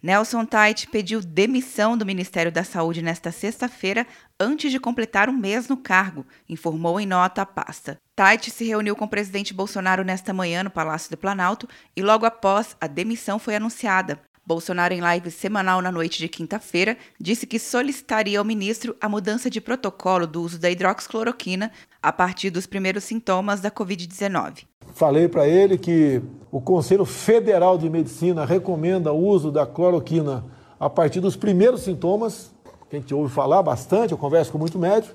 Nelson 0.00 0.44
Tait 0.44 0.86
pediu 0.92 1.20
demissão 1.20 1.96
do 1.96 2.06
Ministério 2.06 2.52
da 2.52 2.62
Saúde 2.62 3.02
nesta 3.02 3.32
sexta-feira, 3.32 4.06
antes 4.38 4.70
de 4.70 4.78
completar 4.78 5.28
um 5.28 5.36
mês 5.36 5.66
no 5.66 5.76
cargo, 5.76 6.24
informou 6.48 7.00
em 7.00 7.06
nota 7.06 7.42
a 7.42 7.46
pasta. 7.46 7.98
Tait 8.14 8.48
se 8.48 8.64
reuniu 8.64 8.94
com 8.94 9.06
o 9.06 9.08
presidente 9.08 9.52
Bolsonaro 9.52 10.04
nesta 10.04 10.32
manhã 10.32 10.62
no 10.62 10.70
Palácio 10.70 11.10
do 11.10 11.16
Planalto 11.16 11.68
e 11.96 12.02
logo 12.02 12.24
após 12.24 12.76
a 12.80 12.86
demissão 12.86 13.40
foi 13.40 13.56
anunciada. 13.56 14.20
Bolsonaro, 14.46 14.94
em 14.94 15.00
live 15.00 15.30
semanal 15.30 15.82
na 15.82 15.92
noite 15.92 16.18
de 16.18 16.28
quinta-feira, 16.28 16.96
disse 17.20 17.46
que 17.46 17.58
solicitaria 17.58 18.38
ao 18.38 18.44
ministro 18.44 18.96
a 19.00 19.08
mudança 19.08 19.50
de 19.50 19.60
protocolo 19.60 20.26
do 20.26 20.40
uso 20.40 20.58
da 20.58 20.70
hidroxicloroquina 20.70 21.72
a 22.00 22.12
partir 22.12 22.50
dos 22.50 22.66
primeiros 22.66 23.04
sintomas 23.04 23.60
da 23.60 23.70
Covid-19. 23.70 24.64
Falei 24.94 25.28
para 25.28 25.46
ele 25.46 25.76
que 25.76 26.22
o 26.50 26.60
Conselho 26.60 27.04
Federal 27.04 27.76
de 27.76 27.88
Medicina 27.90 28.44
recomenda 28.44 29.12
o 29.12 29.26
uso 29.26 29.50
da 29.50 29.66
cloroquina 29.66 30.44
a 30.80 30.88
partir 30.88 31.20
dos 31.20 31.36
primeiros 31.36 31.82
sintomas, 31.82 32.50
que 32.88 32.96
a 32.96 32.98
gente 32.98 33.14
ouve 33.14 33.32
falar 33.32 33.62
bastante, 33.62 34.12
eu 34.12 34.18
converso 34.18 34.50
com 34.50 34.58
muito 34.58 34.78
médico. 34.78 35.14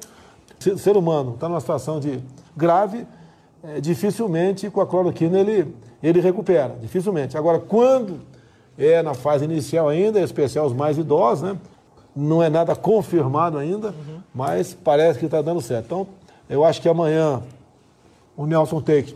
Se 0.60 0.72
o 0.72 0.78
ser 0.78 0.96
humano 0.96 1.34
está 1.34 1.50
numa 1.50 1.60
situação 1.60 2.00
de 2.00 2.20
grave, 2.56 3.08
é, 3.64 3.82
dificilmente 3.82 4.70
com 4.70 4.82
a 4.82 4.86
cloroquina 4.86 5.40
ele, 5.40 5.74
ele 6.02 6.20
recupera, 6.20 6.76
dificilmente. 6.82 7.38
Agora, 7.38 7.60
quando 7.60 8.20
é 8.78 9.02
na 9.02 9.14
fase 9.14 9.46
inicial 9.46 9.90
ainda, 9.90 10.20
em 10.20 10.24
especial 10.24 10.66
os 10.66 10.74
mais 10.74 10.98
idosos, 10.98 11.44
né? 11.44 11.58
não 12.16 12.44
é 12.44 12.50
nada 12.50 12.76
confirmado 12.76 13.58
ainda, 13.58 13.88
uhum. 13.88 14.20
mas 14.34 14.74
parece 14.74 15.18
que 15.18 15.26
está 15.26 15.42
dando 15.42 15.62
certo. 15.62 15.86
Então, 15.86 16.08
eu 16.50 16.64
acho 16.64 16.82
que 16.82 16.88
amanhã 16.88 17.42
o 18.38 18.46
Nelson 18.46 18.82
Take 18.82 19.16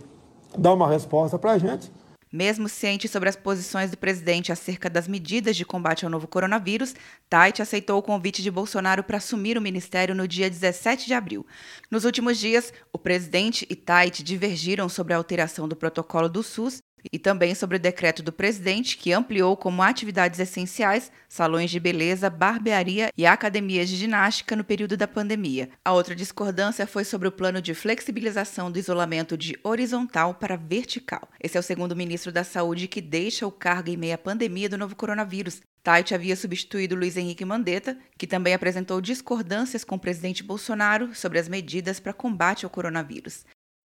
dá 0.58 0.74
uma 0.74 0.88
resposta 0.88 1.38
para 1.38 1.52
a 1.52 1.58
gente. 1.58 1.92
Mesmo 2.32 2.68
ciente 2.68 3.08
sobre 3.08 3.30
as 3.30 3.36
posições 3.36 3.90
do 3.90 3.98
presidente 3.98 4.52
acerca 4.52 4.90
das 4.90 5.08
medidas 5.08 5.56
de 5.56 5.64
combate 5.64 6.04
ao 6.04 6.12
novo 6.12 6.28
coronavírus, 6.28 6.94
Tait 7.30 7.62
aceitou 7.62 7.98
o 7.98 8.04
convite 8.04 8.44
de 8.44 8.52
Bolsonaro 8.52 9.04
para 9.04 9.18
assumir 9.18 9.58
o 9.58 9.62
ministério 9.62 10.14
no 10.14 10.28
dia 10.28 10.50
17 10.50 11.06
de 11.06 11.14
abril. 11.14 11.46
Nos 11.90 12.04
últimos 12.04 12.38
dias, 12.38 12.74
o 12.92 12.98
presidente 12.98 13.66
e 13.70 13.76
Tait 13.76 14.22
divergiram 14.22 14.90
sobre 14.90 15.14
a 15.14 15.18
alteração 15.18 15.68
do 15.68 15.76
protocolo 15.76 16.28
do 16.28 16.44
SUS 16.44 16.82
e 17.12 17.20
também 17.20 17.54
sobre 17.56 17.78
o 17.78 17.80
decreto 17.80 18.22
do 18.22 18.32
presidente 18.32 18.98
que 18.98 19.14
ampliou 19.14 19.56
como 19.56 19.82
atividades 19.82 20.40
essenciais 20.40 21.12
salões 21.28 21.70
de 21.70 21.80
beleza, 21.80 22.30
barbearia 22.30 23.10
e 23.18 23.26
academias 23.26 23.90
de 23.90 23.96
ginástica 23.96 24.56
no 24.56 24.64
período 24.64 24.96
da 24.96 25.08
pandemia. 25.08 25.70
A 25.84 25.94
outra 25.94 26.16
discordância 26.16 26.88
foi 26.88 27.04
sobre 27.04 27.28
o 27.28 27.32
plano 27.32 27.62
de 27.62 27.74
flexibilização 27.74 28.72
do 28.72 28.80
isolamento 28.80 29.38
de 29.38 29.58
horizontal 29.64 30.34
para 30.34 30.56
vertical. 30.56 31.28
Esse 31.42 31.58
é 31.58 31.60
o 31.60 31.64
segundo 31.64 31.96
ministro 31.96 32.32
da 32.32 32.44
Saúde 32.44 32.88
que 32.88 33.02
deixa 33.02 33.46
o 33.46 33.52
cargo 33.52 33.90
em 33.90 33.98
meio 33.98 34.16
à 34.16 34.18
pandemia 34.18 34.70
do 34.70 34.78
novo 34.78 34.96
coronavírus. 34.96 35.62
Tait 35.84 36.14
havia 36.14 36.36
substituído 36.36 36.96
Luiz 36.96 37.16
Henrique 37.16 37.46
Mandetta, 37.46 37.98
que 38.18 38.28
também 38.28 38.54
apresentou 38.54 39.00
discordâncias 39.00 39.86
com 39.86 39.96
o 39.96 40.00
presidente 40.00 40.44
Bolsonaro 40.44 41.16
sobre 41.16 41.40
as 41.40 41.48
medidas 41.48 41.98
para 41.98 42.12
combate 42.12 42.66
ao 42.66 42.70
coronavírus. 42.70 43.46